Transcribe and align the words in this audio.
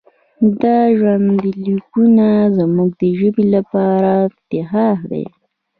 دا 0.61 0.77
ژوندلیکونه 0.97 2.27
زموږ 2.57 2.89
د 3.01 3.03
ژبې 3.19 3.45
لپاره 3.55 4.11
افتخار 4.27 4.97
دی. 5.11 5.25